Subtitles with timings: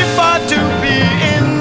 [0.00, 0.96] for to be
[1.34, 1.53] in